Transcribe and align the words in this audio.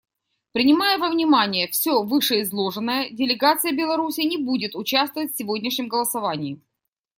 Принимая 0.53 0.97
во 0.97 1.09
внимание 1.11 1.67
все 1.67 2.01
вышеизложенное, 2.01 3.11
делегация 3.11 3.71
Беларуси 3.71 4.21
не 4.21 4.37
будет 4.39 4.75
участвовать 4.75 5.31
в 5.33 5.37
сегодняшнем 5.37 5.89
голосовании. 5.89 6.59